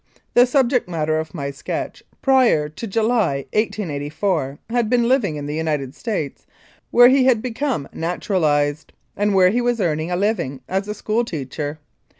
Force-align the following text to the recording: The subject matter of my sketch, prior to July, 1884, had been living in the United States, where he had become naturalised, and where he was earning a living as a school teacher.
The 0.33 0.47
subject 0.47 0.89
matter 0.89 1.19
of 1.19 1.35
my 1.35 1.51
sketch, 1.51 2.01
prior 2.23 2.69
to 2.69 2.87
July, 2.87 3.45
1884, 3.53 4.57
had 4.71 4.89
been 4.89 5.07
living 5.07 5.35
in 5.35 5.45
the 5.45 5.53
United 5.53 5.93
States, 5.93 6.47
where 6.89 7.09
he 7.09 7.25
had 7.25 7.39
become 7.39 7.87
naturalised, 7.93 8.93
and 9.15 9.35
where 9.35 9.51
he 9.51 9.61
was 9.61 9.79
earning 9.79 10.09
a 10.09 10.15
living 10.15 10.61
as 10.67 10.87
a 10.87 10.95
school 10.95 11.23
teacher. 11.23 11.77